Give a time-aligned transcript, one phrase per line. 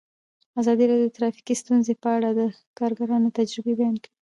[0.61, 2.41] ازادي راډیو د ټرافیکي ستونزې په اړه د
[2.79, 4.11] کارګرانو تجربې بیان کړي.